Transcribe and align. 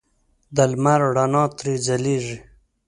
د 0.55 0.57
لمر 0.71 0.99
رڼا 1.15 1.43
ترې 1.57 1.73
ځلېږي. 1.85 2.37